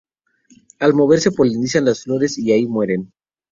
Al 0.79 0.95
moverse 0.95 1.29
polinizan 1.29 1.85
las 1.85 2.01
flores 2.01 2.39
y 2.39 2.51
ahí 2.51 2.65
mueren. 2.65 3.13